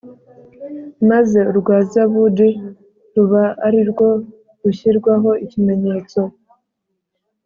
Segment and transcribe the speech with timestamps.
[1.09, 2.49] maze urwa zabudi
[3.15, 4.09] ruba ari rwo
[4.61, 6.21] rushyirwaho ikimenyetso.